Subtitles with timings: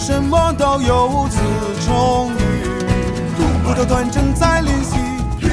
[0.00, 1.36] 什么都有，自
[1.84, 2.64] 充裕。
[3.62, 4.96] 骨头团正在练习，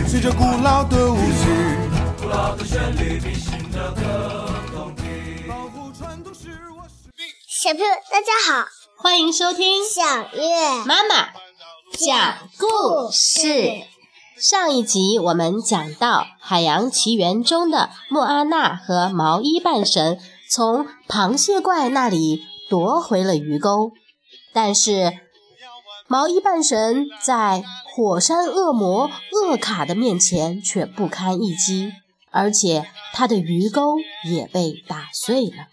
[0.07, 1.77] 随着古老的舞曲。
[2.21, 5.05] 古老的旋律比新的更动听。
[5.49, 7.27] 保护传统是我使命。
[7.45, 10.02] 小朋友，大家好，欢迎收听小
[10.34, 11.27] 月妈妈
[12.00, 13.84] 讲故事。
[14.39, 20.17] 上一集我们讲到《海洋奇缘》中的莫阿娜和毛衣半神
[20.50, 23.91] 从螃蟹怪那里夺回了鱼钩，
[24.57, 25.13] 但是
[26.07, 31.93] 毛衣半神在火山恶魔厄卡的面前却不堪一击，
[32.31, 33.97] 而且他的鱼钩
[34.27, 35.67] 也被打碎了。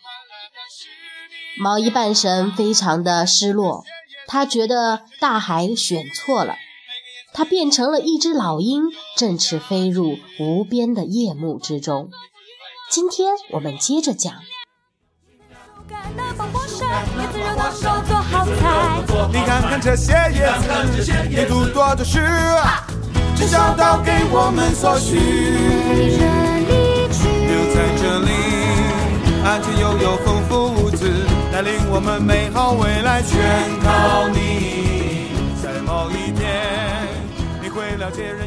[1.57, 3.85] 毛衣半神非常的失落，
[4.27, 6.57] 他觉得大海选错了。
[7.33, 8.83] 他变成了一只老鹰，
[9.17, 12.11] 振翅飞入无边的夜幕之中。
[12.91, 14.35] 今天我们接着讲。
[19.33, 22.21] 你看看这些叶子，沿途多的是，
[23.37, 25.17] 只找到给我们所需。
[27.47, 28.31] 留在这里，
[29.45, 33.39] 安全又有丰富物资，带领我们美好未来，全
[33.83, 35.29] 靠你。
[35.63, 36.63] 在某一天，
[37.63, 38.44] 你会了解人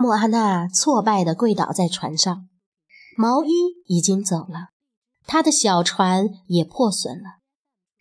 [0.00, 2.48] 莫阿娜挫败地跪倒在船上，
[3.16, 3.50] 毛衣
[3.86, 4.68] 已经走了，
[5.26, 7.40] 他的小船也破损了，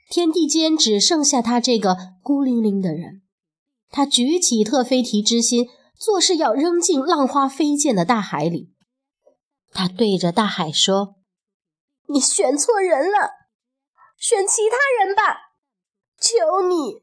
[0.08, 3.24] 天地间只剩下他这个孤零零的人。
[3.90, 8.72] 他举起特菲提之心，作势要扔进浪花飞溅的大海里。
[9.72, 11.16] 他对着大海说
[12.10, 13.32] ：“你选错人了，
[14.20, 15.56] 选其他人吧，
[16.20, 17.02] 求你。”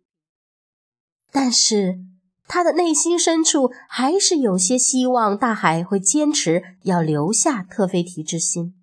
[1.32, 2.13] 但是。
[2.46, 8.74] 他的内心深处还是有些希望大海会坚持要留下特菲提之心，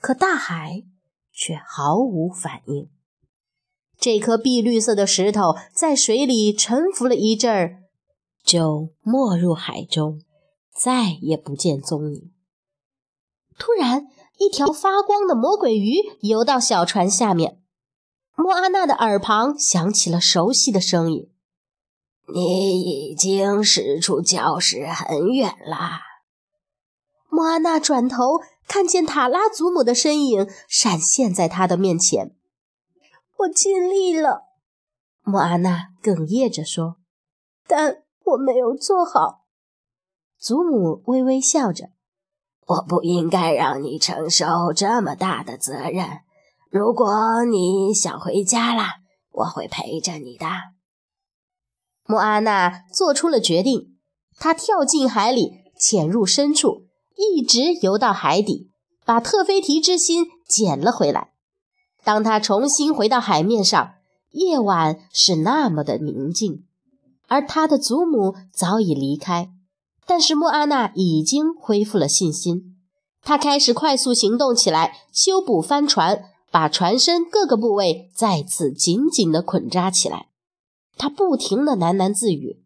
[0.00, 0.82] 可大海
[1.32, 2.90] 却毫无反应。
[3.98, 7.84] 这颗碧绿色的石头在水里沉浮了一阵儿，
[8.42, 10.20] 就没入海中，
[10.74, 12.32] 再也不见踪影。
[13.56, 14.08] 突然，
[14.38, 17.62] 一条发光的魔鬼鱼游到小船下面，
[18.36, 21.30] 莫阿娜的耳旁响起了熟悉的声音。
[22.26, 26.00] 你已经驶出教室很远啦。
[27.28, 32.34] 莫阿娜转头看见塔拉祖母的身影闪现在他的面前。
[33.38, 34.44] 我尽力了，
[35.22, 36.96] 莫阿娜哽咽着说，
[37.66, 39.44] 但我没有做好。
[40.38, 41.90] 祖母微微笑着，
[42.66, 46.20] 我不应该让你承受这么大的责任。
[46.70, 50.46] 如果你想回家啦，我会陪着你的。
[52.06, 53.96] 莫阿娜做出了决定，
[54.38, 56.82] 她跳进海里，潜入深处，
[57.16, 58.70] 一直游到海底，
[59.04, 61.30] 把特菲提之心捡了回来。
[62.02, 63.94] 当她重新回到海面上，
[64.32, 66.64] 夜晚是那么的宁静，
[67.28, 69.50] 而她的祖母早已离开。
[70.06, 72.76] 但是莫阿娜已经恢复了信心，
[73.22, 80.26] 她开始快速行动起来，修补帆船，把船身各个部位再次紧紧地捆扎起来。
[80.96, 82.62] 他不停地喃喃自语：“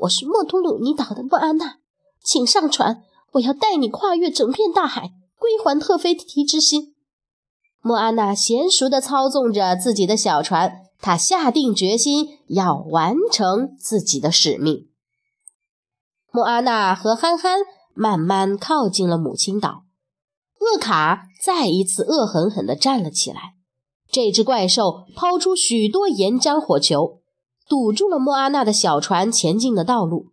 [0.00, 1.78] 我是莫图鲁尼岛的莫安娜，
[2.22, 6.94] 请上船，我要带你跨越整片大海，归还特菲提之心。”
[7.80, 14.88] 莫安娜娴熟地操纵着自己的小船，她下定决心要完成自己的使命。
[16.30, 17.60] 莫阿娜和憨憨
[17.94, 19.84] 慢慢靠近了母亲岛，
[20.60, 23.54] 厄卡再一次恶狠狠地站了起来。
[24.10, 27.17] 这只怪兽抛出许多岩浆火球。
[27.68, 30.32] 堵住了莫阿娜的小船前进的道路，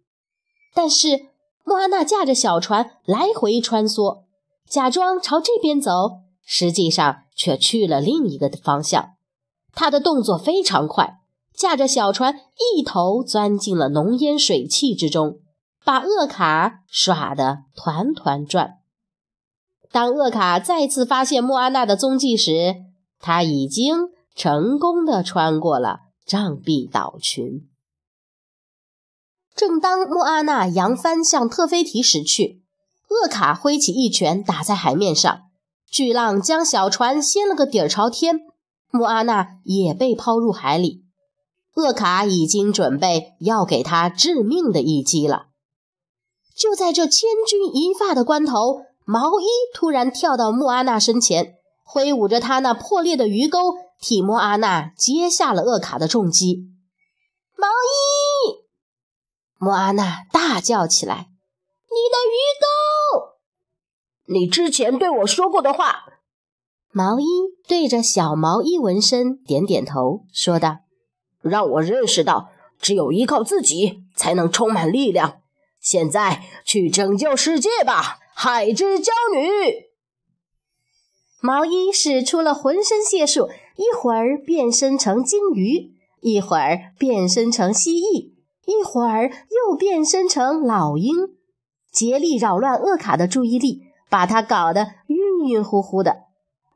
[0.73, 1.28] 但是
[1.64, 4.23] 莫阿娜驾着小船来回穿梭，
[4.70, 9.09] 假装朝这边走，实际上却去了另一个方向。
[9.73, 11.17] 他的动作非常快，
[11.53, 12.40] 驾着小船
[12.73, 15.40] 一头钻进了浓烟水汽之中，
[15.84, 18.76] 把厄卡耍得团团转。
[19.91, 22.76] 当厄卡再次发现莫阿娜的踪迹时，
[23.20, 26.04] 他已经成功的穿过了。
[26.25, 27.67] 障壁岛群。
[29.55, 32.61] 正当莫阿娜扬帆向特菲提驶去，
[33.09, 35.43] 厄卡挥起一拳打在海面上，
[35.89, 38.41] 巨浪将小船掀了个底儿朝天，
[38.91, 41.03] 莫阿娜也被抛入海里。
[41.75, 45.47] 厄卡已经准备要给他致命的一击了。
[46.55, 53.75] 就在这千钧一发的关头，毛衣突然跳到莫阿娜身前，挥舞着他那破裂的鱼钩。
[54.00, 56.70] 替莫阿娜接下了厄卡的重击。
[57.56, 58.66] 毛衣，
[59.58, 61.30] 莫阿娜大叫起来
[61.90, 63.36] ：“你的鱼钩！
[64.28, 66.03] 你之前对我说过的话。”
[66.92, 67.26] 毛衣
[67.68, 70.80] 对着小毛衣纹身点点头，说道
[71.42, 72.50] ：“让我认识到，
[72.80, 75.42] 只有依靠自己才能充满力量。
[75.82, 79.86] 现在去拯救世界吧，海之娇女！”
[81.42, 88.31] 毛衣使出了浑身解数，一会儿变身成鲸鱼，一会儿变身成蜥蜴，
[88.66, 91.35] 一会儿又变身成老鹰，
[91.91, 96.23] 竭力扰乱厄卡的注意力，把他搞得晕晕乎乎的。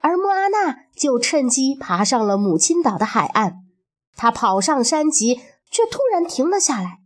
[0.02, 3.66] 而莫阿娜就趁机爬上了母亲岛的海岸，
[4.16, 7.00] 她跑上山脊，却突然停了下来。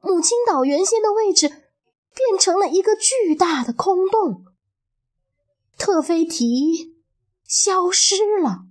[0.00, 4.44] 母亲岛原先的位置变成了一个巨大的空洞，
[5.78, 6.94] 特菲提
[7.46, 8.66] 消失了。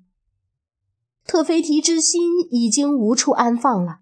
[1.26, 2.22] 特菲提之心
[2.52, 4.00] 已经无处安放了。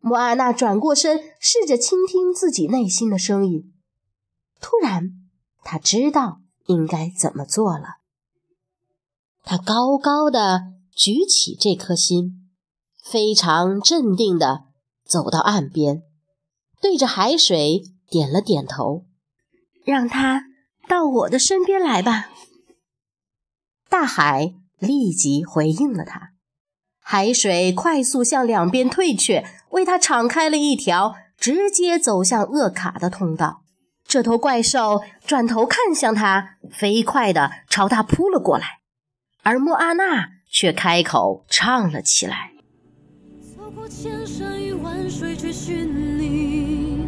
[0.00, 3.72] 莫阿娜转过身，试着倾听自己内心的声音。
[4.60, 5.12] 突然，
[5.62, 7.96] 她知道应该怎么做了。
[9.46, 12.50] 他高高的举起这颗心，
[13.02, 14.64] 非常镇定地
[15.04, 16.02] 走到岸边，
[16.80, 19.04] 对着海水点了点头，
[19.84, 20.44] 让它
[20.88, 22.30] 到我的身边来吧。
[23.88, 26.33] 大海立即回应了他，
[27.06, 33.60] 海水快速向两边退却，为他敞开了一条直接走向厄卡的通道。
[34.08, 38.78] 这头怪兽转头看向他，飞快地朝他扑了过来。
[39.42, 42.52] 而莫阿娜却开口唱了起来。
[43.54, 47.04] 走过千山与万水去寻你。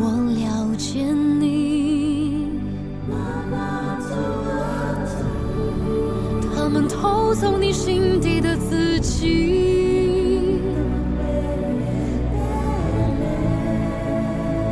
[0.00, 0.04] 我
[0.36, 1.02] 了解
[7.28, 10.62] 们偷走你心底的自己。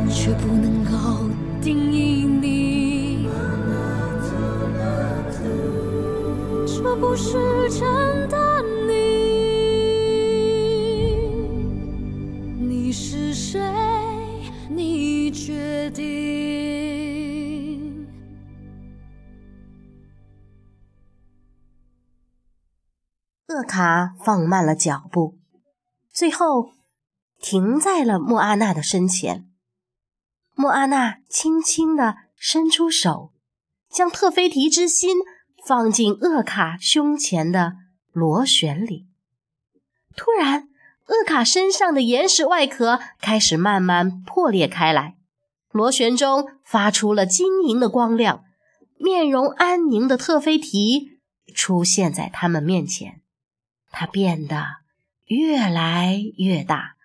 [0.09, 1.29] 却不能够
[1.61, 3.27] 定义你，
[6.65, 7.37] 这不是
[7.69, 8.93] 真的你。
[12.59, 13.61] 你是谁？
[14.69, 16.76] 你决定。
[23.67, 25.37] 卡放慢了脚步，
[26.11, 26.71] 最后
[27.39, 29.47] 停在了莫阿娜的身前。
[30.55, 33.31] 莫阿娜轻轻地伸出手，
[33.91, 35.17] 将特菲提之心
[35.63, 37.73] 放进厄卡胸前的
[38.11, 39.05] 螺旋里。
[40.15, 40.69] 突然，
[41.05, 45.15] 厄卡身上的岩石外壳开始慢慢破裂开来，
[45.69, 48.43] 螺旋中发出了晶莹的光亮，
[48.97, 51.19] 面容安宁的特菲提
[51.53, 53.21] 出现在他们面前。
[53.91, 54.65] 它变得
[55.25, 56.95] 越来越大，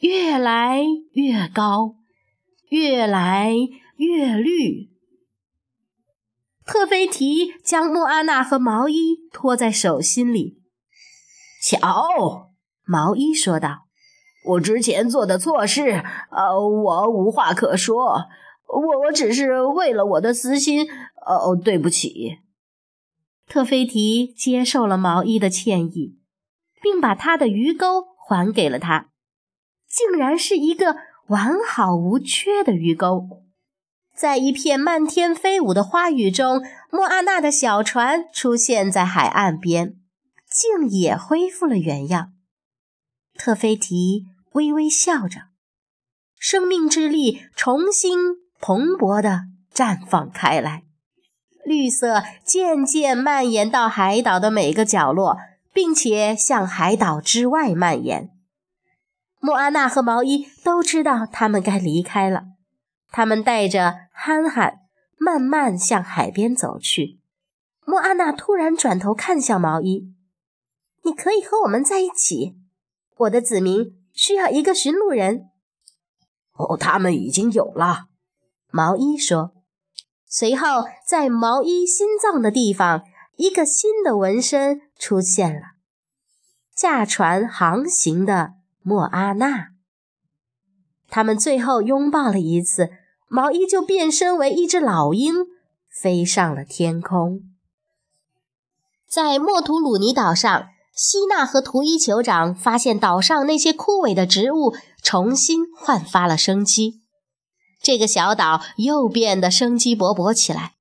[0.00, 0.80] 越来
[1.12, 1.96] 越高。
[2.70, 3.52] 越来
[3.96, 4.90] 越绿。
[6.64, 10.60] 特菲提将莫阿娜和毛衣托在手心里。
[11.60, 12.52] 瞧，
[12.84, 13.88] 毛衣说道
[14.50, 18.28] ：“我之前做的错事，呃，我无话可说。
[18.68, 20.86] 我我只是为了我的私心。
[21.26, 22.38] 哦，对不起。”
[23.50, 26.19] 特菲提接受了毛衣的歉意，
[26.80, 29.10] 并把他的鱼钩还给了他，
[29.88, 30.96] 竟然是一个。
[31.30, 33.44] 完好无缺的鱼钩，
[34.16, 36.60] 在一片漫天飞舞的花雨中，
[36.90, 39.94] 莫阿娜的小船出现在海岸边，
[40.50, 42.32] 竟也恢复了原样。
[43.38, 45.42] 特菲提微微笑着，
[46.36, 48.18] 生命之力重新
[48.60, 50.82] 蓬勃地绽放开来，
[51.64, 55.36] 绿色渐渐蔓延到海岛的每个角落，
[55.72, 58.30] 并且向海岛之外蔓延。
[59.38, 62.44] 莫阿娜和毛衣都知道他们该离开了，
[63.10, 64.80] 他们带着憨憨
[65.18, 67.18] 慢慢向海边走去。
[67.86, 70.12] 莫阿娜突然转头看向毛衣
[71.04, 72.56] ：“你可以和我们在一起，
[73.16, 75.48] 我的子民需要一个寻路人。
[76.52, 78.06] ”“哦，他们已经有了。”
[78.70, 79.52] 毛衣说。
[80.32, 83.02] 随后，在毛衣心脏的地方，
[83.40, 85.62] 一个新的纹身出现了：
[86.76, 88.52] 驾船航行的。
[88.82, 89.68] 莫阿娜，
[91.08, 92.90] 他们最后拥抱了一次，
[93.28, 95.34] 毛衣就变身为一只老鹰，
[95.90, 97.40] 飞上了天空。
[99.08, 107.02] 在莫图鲁尼岛上，希娜和图伊酋长发现岛上那些枯萎的植物重新焕发了生机，
[107.82, 110.72] 这个小岛又变得生机勃勃起来。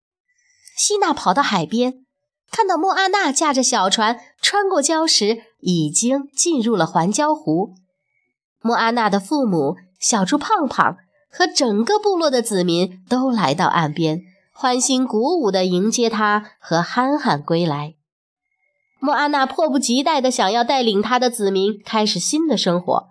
[0.78, 2.06] 希娜跑到海边，
[2.51, 7.75] 看到莫阿娜驾着小船穿过礁石，已经进入了环礁湖。
[8.62, 10.98] 莫阿娜的父母、小猪胖胖
[11.32, 17.96] 和整个部落的子民都来到岸边，欢欣鼓舞地迎接他和憨憨归来。
[19.00, 23.10] 莫阿娜迫不及待地想要带领他的子民开始新的生活，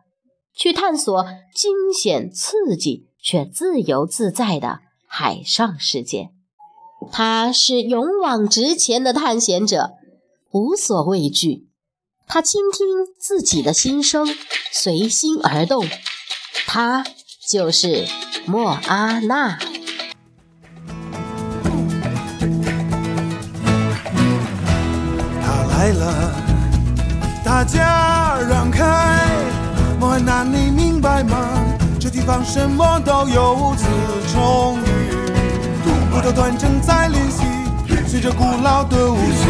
[0.54, 6.30] 去探索惊险刺激却自由自在的海上世界。
[7.10, 9.92] 他是勇往直前的探险者，
[10.50, 11.66] 无所畏惧。
[12.26, 12.86] 他倾听
[13.18, 14.28] 自己的心声，
[14.70, 15.86] 随心而动。
[16.66, 17.04] 他
[17.48, 18.06] 就是
[18.44, 19.58] 莫阿娜。
[25.40, 26.34] 他来了，
[27.42, 29.26] 大家让开！
[29.98, 31.64] 莫安娜，你明白吗？
[31.98, 33.84] 这地方什么都有，物资
[36.18, 37.44] 充裕，骨头团正在练习，
[38.06, 39.48] 随着古老的舞曲。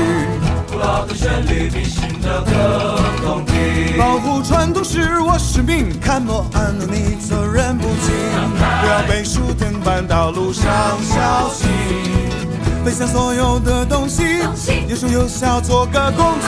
[0.70, 3.96] 古老的旋律比新的更动听。
[3.98, 8.14] 保护传统是我使命，看莫安娜，你责任不轻，
[8.58, 10.64] 不要被树藤绊倒，路上
[11.02, 11.68] 小心。
[12.84, 14.22] 分享所有的东西，
[14.88, 16.46] 有说有笑做个工具，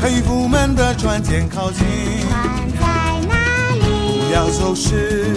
[0.00, 1.84] 看渔夫们的船舰靠近。
[2.28, 2.40] 船
[2.78, 3.34] 在哪
[3.74, 4.28] 里？
[4.28, 5.34] 不要走失，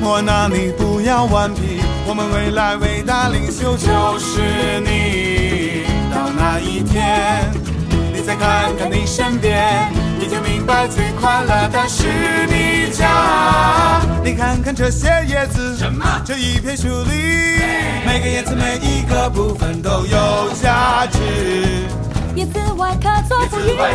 [0.00, 4.40] 莫娜你不要顽皮，我们未来伟大领袖就是
[4.80, 5.84] 你。
[6.12, 7.50] 到那一天，
[8.12, 12.06] 你再看看你身边，你就明白最快乐的是
[12.46, 14.00] 你家。
[14.22, 15.76] 你看看这些叶子，
[16.24, 17.14] 这一片树林，
[18.06, 21.18] 每个叶子每一个部分都有价值。
[22.36, 23.86] 叶子外壳做不渔网，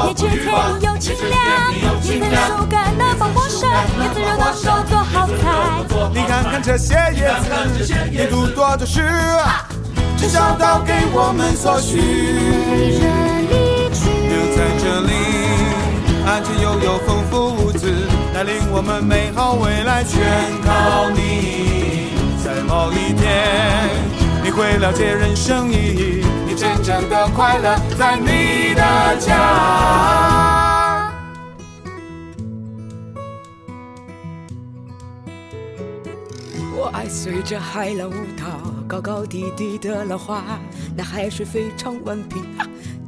[0.00, 1.72] 叶质甜又清凉，
[2.04, 3.68] 叶子手感的防火绳，
[4.00, 4.95] 叶子肉能够做
[6.56, 7.28] 看这些叶
[7.84, 9.02] 子，沿途多着是，
[10.16, 11.98] 只找到给我们所需。
[14.26, 15.12] 留在这里，
[16.26, 20.18] 安全又有丰富物资，带领我们美好未来全
[20.64, 22.14] 靠你。
[22.42, 23.90] 在某一天，
[24.42, 30.25] 你会了解人生意义，你真正的快乐在你的家。
[37.46, 40.58] 着海浪舞蹈，高高低低的浪花，
[40.96, 42.40] 那海水非常顽皮，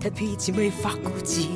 [0.01, 1.49] 他脾气没法估计。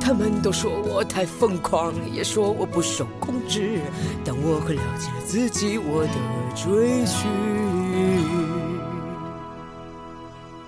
[0.00, 3.80] 他们都说我太疯狂，也说我不受控制。
[4.24, 7.28] 但我很了解自己，我的追寻。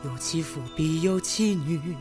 [0.03, 1.95] 有其父必有其女，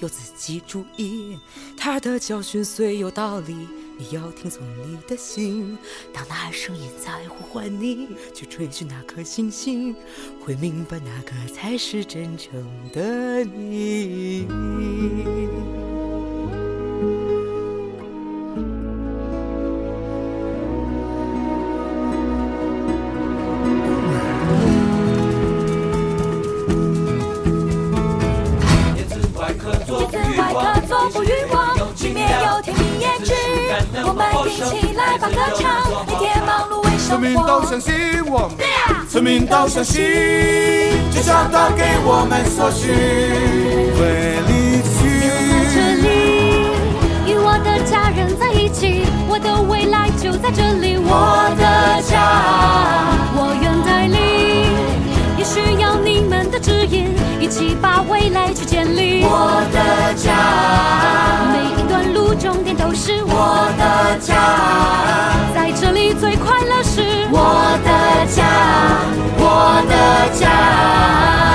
[0.00, 1.38] 有自己主意。
[1.76, 3.68] 他的教训虽有道理，
[4.10, 5.78] 要听从你的心。
[6.12, 9.94] 当那声音在呼唤你，去追寻那颗星星，
[10.40, 12.50] 会明白哪个才是真正
[12.92, 14.46] 的你。
[34.04, 35.62] 我们一起来把歌唱，
[36.06, 37.80] 每天忙碌为村生活民都相。
[37.80, 37.92] 信
[38.26, 38.58] 我们，
[39.08, 40.02] 村民都相信，
[41.12, 42.90] 只找到给我们所需，
[43.96, 44.00] 会
[44.48, 45.00] 离这
[45.70, 45.76] 去。
[46.02, 46.06] 里，
[47.26, 52.16] 与我的家人在一起，我的未来就在这里，我的家，
[53.34, 54.16] 我愿带领，
[55.38, 59.22] 也需要你们的指引，一起把未来去建立。
[59.24, 60.32] 我的家，
[70.32, 71.51] 家。